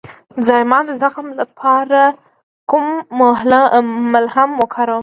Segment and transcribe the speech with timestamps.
[0.35, 2.01] د زایمان د زخم لپاره
[2.69, 2.85] کوم
[4.13, 4.99] ملهم وکاروم؟